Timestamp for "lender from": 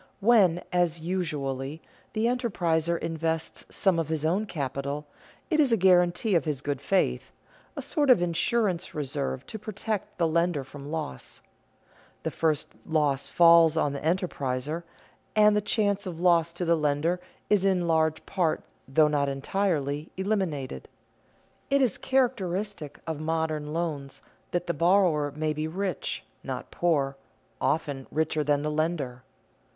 10.27-10.89